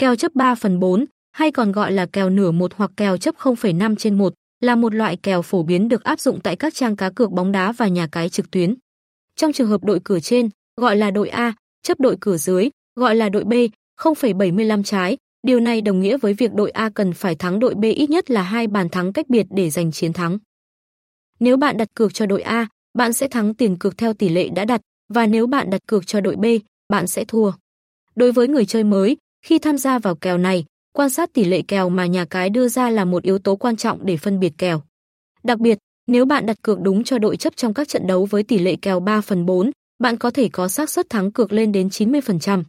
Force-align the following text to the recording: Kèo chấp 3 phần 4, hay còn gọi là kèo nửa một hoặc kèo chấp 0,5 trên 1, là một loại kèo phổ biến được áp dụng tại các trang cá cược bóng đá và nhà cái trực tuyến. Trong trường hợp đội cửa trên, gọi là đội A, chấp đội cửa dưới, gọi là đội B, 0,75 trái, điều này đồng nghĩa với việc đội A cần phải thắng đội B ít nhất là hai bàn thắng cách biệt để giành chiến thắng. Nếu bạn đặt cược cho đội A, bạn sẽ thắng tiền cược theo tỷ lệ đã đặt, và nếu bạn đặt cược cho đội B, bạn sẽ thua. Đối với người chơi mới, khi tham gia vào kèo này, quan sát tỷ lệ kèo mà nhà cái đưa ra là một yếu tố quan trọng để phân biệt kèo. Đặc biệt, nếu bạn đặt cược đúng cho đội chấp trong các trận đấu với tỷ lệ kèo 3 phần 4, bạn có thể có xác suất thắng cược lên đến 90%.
Kèo 0.00 0.16
chấp 0.16 0.34
3 0.34 0.54
phần 0.54 0.80
4, 0.80 1.04
hay 1.32 1.50
còn 1.50 1.72
gọi 1.72 1.92
là 1.92 2.06
kèo 2.06 2.30
nửa 2.30 2.50
một 2.50 2.72
hoặc 2.74 2.90
kèo 2.96 3.16
chấp 3.16 3.34
0,5 3.34 3.96
trên 3.96 4.18
1, 4.18 4.34
là 4.60 4.76
một 4.76 4.94
loại 4.94 5.16
kèo 5.16 5.42
phổ 5.42 5.62
biến 5.62 5.88
được 5.88 6.04
áp 6.04 6.20
dụng 6.20 6.40
tại 6.40 6.56
các 6.56 6.74
trang 6.74 6.96
cá 6.96 7.10
cược 7.10 7.30
bóng 7.30 7.52
đá 7.52 7.72
và 7.72 7.88
nhà 7.88 8.06
cái 8.12 8.28
trực 8.28 8.50
tuyến. 8.50 8.74
Trong 9.36 9.52
trường 9.52 9.68
hợp 9.68 9.84
đội 9.84 10.00
cửa 10.04 10.20
trên, 10.20 10.48
gọi 10.76 10.96
là 10.96 11.10
đội 11.10 11.28
A, 11.28 11.52
chấp 11.82 12.00
đội 12.00 12.16
cửa 12.20 12.36
dưới, 12.36 12.70
gọi 12.96 13.16
là 13.16 13.28
đội 13.28 13.44
B, 13.44 13.52
0,75 14.00 14.82
trái, 14.82 15.16
điều 15.42 15.60
này 15.60 15.80
đồng 15.80 16.00
nghĩa 16.00 16.16
với 16.16 16.34
việc 16.34 16.54
đội 16.54 16.70
A 16.70 16.90
cần 16.94 17.12
phải 17.12 17.34
thắng 17.34 17.58
đội 17.58 17.74
B 17.74 17.84
ít 17.84 18.10
nhất 18.10 18.30
là 18.30 18.42
hai 18.42 18.66
bàn 18.66 18.88
thắng 18.88 19.12
cách 19.12 19.28
biệt 19.28 19.46
để 19.50 19.70
giành 19.70 19.92
chiến 19.92 20.12
thắng. 20.12 20.38
Nếu 21.40 21.56
bạn 21.56 21.76
đặt 21.76 21.88
cược 21.94 22.14
cho 22.14 22.26
đội 22.26 22.42
A, 22.42 22.68
bạn 22.98 23.12
sẽ 23.12 23.28
thắng 23.28 23.54
tiền 23.54 23.78
cược 23.78 23.98
theo 23.98 24.14
tỷ 24.14 24.28
lệ 24.28 24.48
đã 24.48 24.64
đặt, 24.64 24.80
và 25.08 25.26
nếu 25.26 25.46
bạn 25.46 25.70
đặt 25.70 25.80
cược 25.86 26.06
cho 26.06 26.20
đội 26.20 26.36
B, 26.36 26.44
bạn 26.88 27.06
sẽ 27.06 27.24
thua. 27.24 27.52
Đối 28.14 28.32
với 28.32 28.48
người 28.48 28.64
chơi 28.64 28.84
mới, 28.84 29.16
khi 29.42 29.58
tham 29.58 29.78
gia 29.78 29.98
vào 29.98 30.14
kèo 30.14 30.38
này, 30.38 30.64
quan 30.92 31.10
sát 31.10 31.32
tỷ 31.32 31.44
lệ 31.44 31.62
kèo 31.62 31.88
mà 31.88 32.06
nhà 32.06 32.24
cái 32.24 32.50
đưa 32.50 32.68
ra 32.68 32.90
là 32.90 33.04
một 33.04 33.22
yếu 33.22 33.38
tố 33.38 33.56
quan 33.56 33.76
trọng 33.76 34.06
để 34.06 34.16
phân 34.16 34.40
biệt 34.40 34.52
kèo. 34.58 34.82
Đặc 35.42 35.58
biệt, 35.58 35.78
nếu 36.06 36.24
bạn 36.24 36.46
đặt 36.46 36.62
cược 36.62 36.80
đúng 36.80 37.04
cho 37.04 37.18
đội 37.18 37.36
chấp 37.36 37.56
trong 37.56 37.74
các 37.74 37.88
trận 37.88 38.06
đấu 38.06 38.24
với 38.24 38.42
tỷ 38.42 38.58
lệ 38.58 38.76
kèo 38.82 39.00
3 39.00 39.20
phần 39.20 39.46
4, 39.46 39.70
bạn 39.98 40.16
có 40.16 40.30
thể 40.30 40.48
có 40.48 40.68
xác 40.68 40.90
suất 40.90 41.10
thắng 41.10 41.32
cược 41.32 41.52
lên 41.52 41.72
đến 41.72 41.88
90%. 41.88 42.62